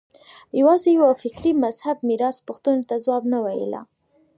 یوازې 0.59 0.89
یوه 0.97 1.11
فکري 1.23 1.51
مذهب 1.63 1.97
میراث 2.07 2.37
پوښتنو 2.47 2.81
ته 2.89 2.95
ځواب 3.03 3.23
نه 3.33 3.37
ویلای 3.43 3.83